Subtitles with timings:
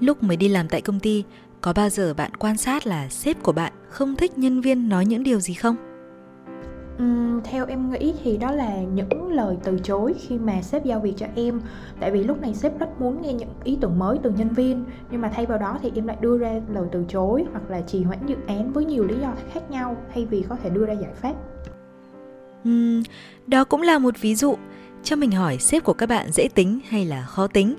[0.00, 1.24] Lúc mới đi làm tại công ty,
[1.60, 5.06] có bao giờ bạn quan sát là sếp của bạn không thích nhân viên nói
[5.06, 5.76] những điều gì không?
[7.02, 11.00] Uhm, theo em nghĩ thì đó là những lời từ chối khi mà sếp giao
[11.00, 11.60] việc cho em.
[12.00, 14.84] Tại vì lúc này sếp rất muốn nghe những ý tưởng mới từ nhân viên
[15.10, 17.80] nhưng mà thay vào đó thì em lại đưa ra lời từ chối hoặc là
[17.80, 20.86] trì hoãn dự án với nhiều lý do khác nhau thay vì có thể đưa
[20.86, 21.34] ra giải pháp.
[22.68, 23.02] Uhm,
[23.46, 24.54] đó cũng là một ví dụ
[25.02, 27.74] cho mình hỏi sếp của các bạn dễ tính hay là khó tính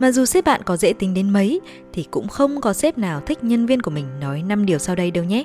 [0.00, 1.60] mà dù sếp bạn có dễ tính đến mấy
[1.92, 4.96] thì cũng không có sếp nào thích nhân viên của mình nói 5 điều sau
[4.96, 5.44] đây đâu nhé.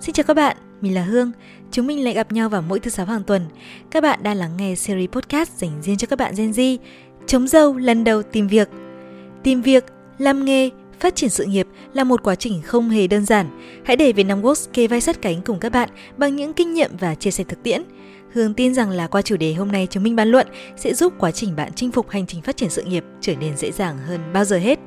[0.00, 1.32] Xin chào các bạn, mình là Hương.
[1.70, 3.42] Chúng mình lại gặp nhau vào mỗi thứ sáu hàng tuần.
[3.90, 6.78] Các bạn đang lắng nghe series podcast dành riêng cho các bạn Gen Z.
[7.26, 8.68] Chống dâu lần đầu tìm việc.
[9.42, 9.84] Tìm việc,
[10.18, 10.70] làm nghề,
[11.00, 13.46] phát triển sự nghiệp là một quá trình không hề đơn giản.
[13.84, 17.14] Hãy để Vietnamworks kê vai sát cánh cùng các bạn bằng những kinh nghiệm và
[17.14, 17.82] chia sẻ thực tiễn.
[18.32, 20.46] Hương tin rằng là qua chủ đề hôm nay chúng mình bàn luận
[20.76, 23.56] sẽ giúp quá trình bạn chinh phục hành trình phát triển sự nghiệp trở nên
[23.56, 24.78] dễ dàng hơn bao giờ hết.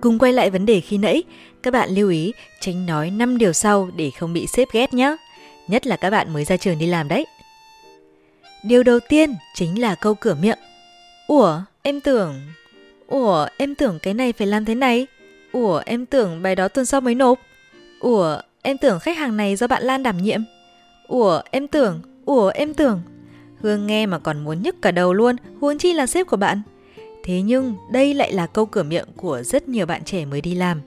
[0.00, 1.22] Cùng quay lại vấn đề khi nãy,
[1.62, 5.16] các bạn lưu ý tránh nói 5 điều sau để không bị sếp ghét nhé.
[5.68, 7.26] Nhất là các bạn mới ra trường đi làm đấy.
[8.64, 10.58] Điều đầu tiên chính là câu cửa miệng.
[11.26, 12.34] Ủa, em tưởng...
[13.10, 15.06] Ủa, em tưởng cái này phải làm thế này.
[15.52, 17.38] Ủa, em tưởng bài đó tuần sau mới nộp.
[18.00, 20.40] Ủa, em tưởng khách hàng này do bạn Lan đảm nhiệm.
[21.08, 23.00] Ủa, em tưởng, ủa, em tưởng.
[23.62, 26.62] Hương nghe mà còn muốn nhức cả đầu luôn, huống chi là sếp của bạn.
[27.24, 30.54] Thế nhưng đây lại là câu cửa miệng của rất nhiều bạn trẻ mới đi
[30.54, 30.80] làm.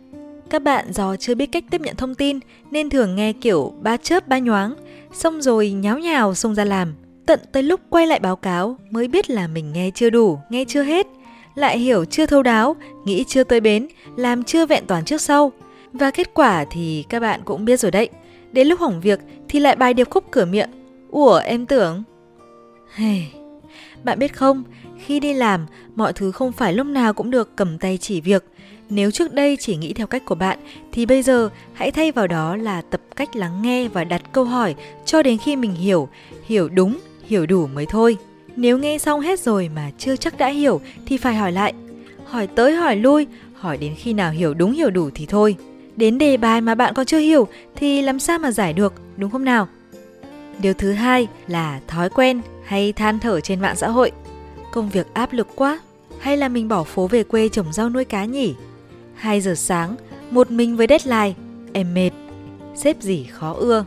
[0.49, 2.39] Các bạn do chưa biết cách tiếp nhận thông tin
[2.71, 4.73] nên thường nghe kiểu ba chớp ba nhoáng,
[5.13, 6.93] xong rồi nháo nhào xông ra làm.
[7.25, 10.65] Tận tới lúc quay lại báo cáo mới biết là mình nghe chưa đủ, nghe
[10.67, 11.07] chưa hết,
[11.55, 15.51] lại hiểu chưa thấu đáo, nghĩ chưa tới bến, làm chưa vẹn toàn trước sau.
[15.93, 18.09] Và kết quả thì các bạn cũng biết rồi đấy.
[18.51, 20.69] Đến lúc hỏng việc thì lại bài điệp khúc cửa miệng.
[21.09, 22.03] Ủa em tưởng...
[22.95, 23.27] Hey,
[24.03, 24.63] bạn biết không,
[25.05, 25.65] khi đi làm,
[25.95, 28.43] mọi thứ không phải lúc nào cũng được cầm tay chỉ việc.
[28.89, 30.59] Nếu trước đây chỉ nghĩ theo cách của bạn,
[30.91, 34.43] thì bây giờ hãy thay vào đó là tập cách lắng nghe và đặt câu
[34.43, 34.75] hỏi
[35.05, 36.09] cho đến khi mình hiểu,
[36.43, 38.17] hiểu đúng, hiểu đủ mới thôi.
[38.55, 41.73] Nếu nghe xong hết rồi mà chưa chắc đã hiểu thì phải hỏi lại.
[42.25, 45.55] Hỏi tới hỏi lui, hỏi đến khi nào hiểu đúng hiểu đủ thì thôi.
[45.95, 49.31] Đến đề bài mà bạn còn chưa hiểu thì làm sao mà giải được, đúng
[49.31, 49.67] không nào?
[50.59, 54.11] Điều thứ hai là thói quen hay than thở trên mạng xã hội.
[54.71, 55.79] Công việc áp lực quá,
[56.19, 58.53] hay là mình bỏ phố về quê trồng rau nuôi cá nhỉ?
[59.15, 59.95] 2 giờ sáng,
[60.31, 61.33] một mình với deadline,
[61.73, 62.11] em mệt,
[62.75, 63.85] xếp gì khó ưa.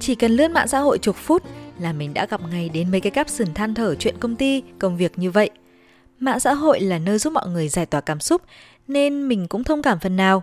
[0.00, 1.42] Chỉ cần lướt mạng xã hội chục phút
[1.80, 4.96] là mình đã gặp ngay đến mấy cái caption than thở chuyện công ty, công
[4.96, 5.50] việc như vậy.
[6.20, 8.42] Mạng xã hội là nơi giúp mọi người giải tỏa cảm xúc
[8.88, 10.42] nên mình cũng thông cảm phần nào.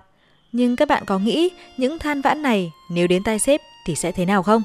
[0.52, 4.12] Nhưng các bạn có nghĩ những than vãn này nếu đến tay sếp thì sẽ
[4.12, 4.64] thế nào không?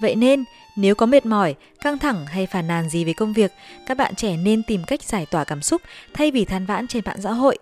[0.00, 0.44] Vậy nên,
[0.76, 3.52] nếu có mệt mỏi, căng thẳng hay phàn nàn gì về công việc,
[3.86, 5.82] các bạn trẻ nên tìm cách giải tỏa cảm xúc
[6.14, 7.58] thay vì than vãn trên mạng xã hội.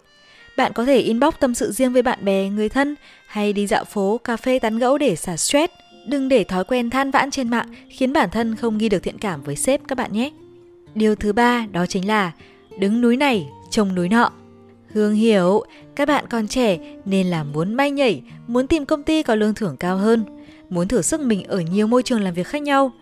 [0.56, 2.94] Bạn có thể inbox tâm sự riêng với bạn bè, người thân
[3.26, 5.72] hay đi dạo phố, cà phê tán gẫu để xả stress.
[6.06, 9.18] Đừng để thói quen than vãn trên mạng khiến bản thân không ghi được thiện
[9.18, 10.30] cảm với sếp các bạn nhé.
[10.94, 12.32] Điều thứ ba đó chính là
[12.78, 14.30] đứng núi này trông núi nọ.
[14.92, 15.64] Hương hiểu,
[15.96, 19.54] các bạn còn trẻ nên là muốn bay nhảy, muốn tìm công ty có lương
[19.54, 20.24] thưởng cao hơn,
[20.70, 22.92] muốn thử sức mình ở nhiều môi trường làm việc khác nhau.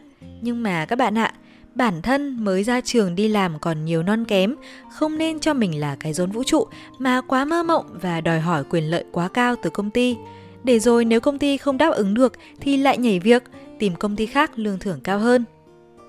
[0.40, 1.32] Nhưng mà các bạn ạ,
[1.74, 4.54] bản thân mới ra trường đi làm còn nhiều non kém,
[4.92, 6.66] không nên cho mình là cái rốn vũ trụ
[6.98, 10.16] mà quá mơ mộng và đòi hỏi quyền lợi quá cao từ công ty.
[10.64, 13.42] Để rồi nếu công ty không đáp ứng được thì lại nhảy việc,
[13.78, 15.44] tìm công ty khác lương thưởng cao hơn.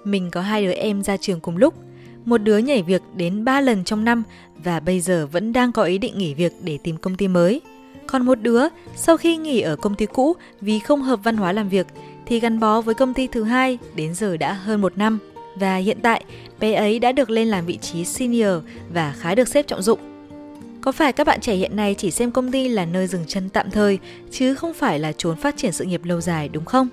[0.04, 1.74] Mình có hai đứa em ra trường cùng lúc,
[2.26, 4.24] một đứa nhảy việc đến 3 lần trong năm
[4.64, 7.62] và bây giờ vẫn đang có ý định nghỉ việc để tìm công ty mới.
[8.08, 8.64] Còn một đứa,
[8.96, 11.88] sau khi nghỉ ở công ty cũ vì không hợp văn hóa làm việc,
[12.26, 15.20] thì gắn bó với công ty thứ hai đến giờ đã hơn một năm.
[15.56, 16.24] Và hiện tại,
[16.59, 20.00] bé ấy đã được lên làm vị trí senior và khá được xếp trọng dụng.
[20.90, 23.50] Có phải các bạn trẻ hiện nay chỉ xem công ty là nơi dừng chân
[23.50, 24.00] tạm thời,
[24.32, 26.88] chứ không phải là trốn phát triển sự nghiệp lâu dài đúng không?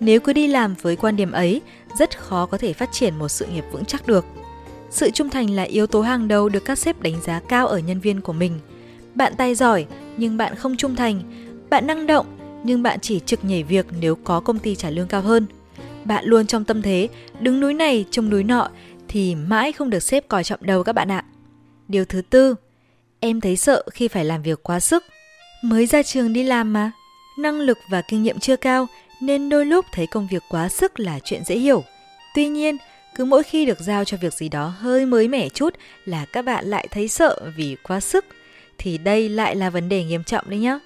[0.00, 1.60] Nếu cứ đi làm với quan điểm ấy,
[1.98, 4.24] rất khó có thể phát triển một sự nghiệp vững chắc được.
[4.90, 7.78] Sự trung thành là yếu tố hàng đầu được các sếp đánh giá cao ở
[7.78, 8.60] nhân viên của mình.
[9.14, 9.86] Bạn tài giỏi
[10.16, 11.22] nhưng bạn không trung thành,
[11.70, 12.26] bạn năng động
[12.64, 15.46] nhưng bạn chỉ trực nhảy việc nếu có công ty trả lương cao hơn.
[16.04, 17.08] Bạn luôn trong tâm thế
[17.40, 18.70] đứng núi này trông núi nọ
[19.08, 21.24] thì mãi không được sếp coi trọng đâu các bạn ạ.
[21.88, 22.54] Điều thứ tư,
[23.20, 25.04] em thấy sợ khi phải làm việc quá sức.
[25.62, 26.90] Mới ra trường đi làm mà,
[27.38, 28.86] năng lực và kinh nghiệm chưa cao
[29.20, 31.84] nên đôi lúc thấy công việc quá sức là chuyện dễ hiểu.
[32.34, 32.76] Tuy nhiên,
[33.16, 35.74] cứ mỗi khi được giao cho việc gì đó hơi mới mẻ chút
[36.04, 38.24] là các bạn lại thấy sợ vì quá sức
[38.78, 40.78] thì đây lại là vấn đề nghiêm trọng đấy nhá.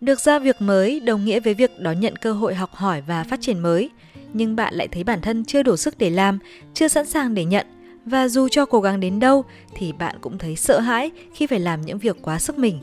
[0.00, 3.24] Được giao việc mới đồng nghĩa với việc đón nhận cơ hội học hỏi và
[3.24, 3.90] phát triển mới,
[4.32, 6.38] nhưng bạn lại thấy bản thân chưa đủ sức để làm,
[6.74, 7.66] chưa sẵn sàng để nhận
[8.06, 9.44] và dù cho cố gắng đến đâu
[9.74, 12.78] thì bạn cũng thấy sợ hãi khi phải làm những việc quá sức mình.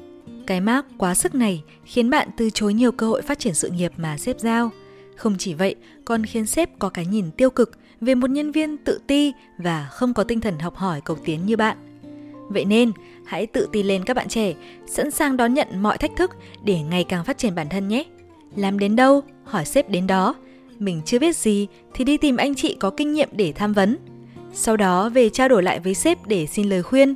[0.48, 3.70] Cái mác quá sức này khiến bạn từ chối nhiều cơ hội phát triển sự
[3.70, 4.70] nghiệp mà sếp giao.
[5.16, 5.76] Không chỉ vậy,
[6.06, 9.88] còn khiến sếp có cái nhìn tiêu cực về một nhân viên tự ti và
[9.92, 11.78] không có tinh thần học hỏi cầu tiến như bạn.
[12.50, 12.92] Vậy nên,
[13.26, 14.54] hãy tự tin lên các bạn trẻ,
[14.88, 16.32] sẵn sàng đón nhận mọi thách thức
[16.64, 18.04] để ngày càng phát triển bản thân nhé.
[18.56, 20.36] Làm đến đâu, hỏi sếp đến đó.
[20.80, 23.98] Mình chưa biết gì thì đi tìm anh chị có kinh nghiệm để tham vấn.
[24.54, 27.14] Sau đó về trao đổi lại với sếp để xin lời khuyên.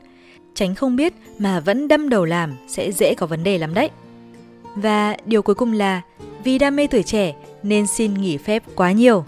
[0.54, 3.90] Tránh không biết mà vẫn đâm đầu làm sẽ dễ có vấn đề lắm đấy.
[4.76, 6.02] Và điều cuối cùng là
[6.44, 9.26] vì đam mê tuổi trẻ nên xin nghỉ phép quá nhiều.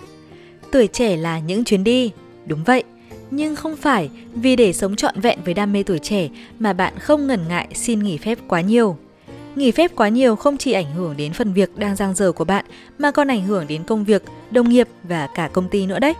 [0.71, 2.11] Tuổi trẻ là những chuyến đi,
[2.45, 2.83] đúng vậy,
[3.31, 6.29] nhưng không phải vì để sống trọn vẹn với đam mê tuổi trẻ
[6.59, 8.97] mà bạn không ngần ngại xin nghỉ phép quá nhiều.
[9.55, 12.45] Nghỉ phép quá nhiều không chỉ ảnh hưởng đến phần việc đang giang dở của
[12.45, 12.65] bạn
[12.97, 16.13] mà còn ảnh hưởng đến công việc, đồng nghiệp và cả công ty nữa đấy.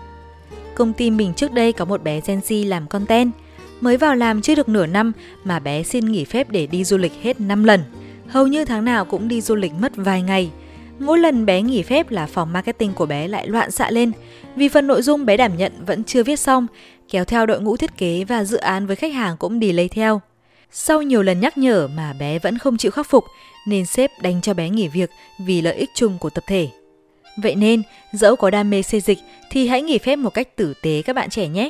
[0.80, 3.32] Công ty mình trước đây có một bé Gen Z làm content,
[3.82, 5.12] mới vào làm chưa được nửa năm
[5.44, 7.84] mà bé xin nghỉ phép để đi du lịch hết 5 lần.
[8.28, 10.52] Hầu như tháng nào cũng đi du lịch mất vài ngày.
[11.00, 14.12] Mỗi lần bé nghỉ phép là phòng marketing của bé lại loạn xạ lên
[14.56, 16.68] vì phần nội dung bé đảm nhận vẫn chưa viết xong,
[17.10, 20.22] kéo theo đội ngũ thiết kế và dự án với khách hàng cũng delay theo.
[20.72, 23.24] Sau nhiều lần nhắc nhở mà bé vẫn không chịu khắc phục,
[23.68, 25.10] nên sếp đánh cho bé nghỉ việc
[25.40, 26.68] vì lợi ích chung của tập thể.
[27.38, 27.82] Vậy nên,
[28.12, 31.16] dẫu có đam mê xây dịch thì hãy nghỉ phép một cách tử tế các
[31.16, 31.70] bạn trẻ nhé.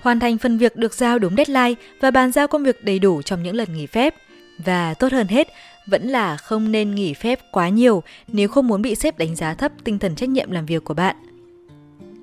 [0.00, 3.22] Hoàn thành phần việc được giao đúng deadline và bàn giao công việc đầy đủ
[3.22, 4.14] trong những lần nghỉ phép.
[4.58, 5.48] Và tốt hơn hết,
[5.86, 9.54] vẫn là không nên nghỉ phép quá nhiều nếu không muốn bị sếp đánh giá
[9.54, 11.16] thấp tinh thần trách nhiệm làm việc của bạn.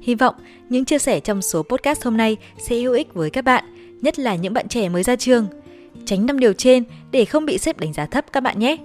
[0.01, 0.35] Hy vọng
[0.69, 3.63] những chia sẻ trong số podcast hôm nay sẽ hữu ích với các bạn,
[4.01, 5.47] nhất là những bạn trẻ mới ra trường.
[6.05, 8.77] Tránh năm điều trên để không bị sếp đánh giá thấp các bạn nhé.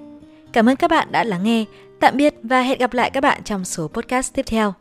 [0.53, 1.65] Cảm ơn các bạn đã lắng nghe.
[2.01, 4.75] Tạm biệt và hẹn gặp lại các bạn trong số podcast tiếp theo.